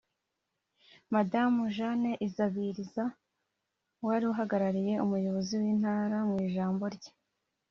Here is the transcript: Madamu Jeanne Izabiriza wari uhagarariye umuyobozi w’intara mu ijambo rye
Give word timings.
Madamu 1.13 1.61
Jeanne 1.75 2.11
Izabiriza 2.27 3.03
wari 4.05 4.25
uhagarariye 4.31 4.93
umuyobozi 5.05 5.53
w’intara 5.61 6.17
mu 6.29 6.35
ijambo 6.47 6.83
rye 6.95 7.11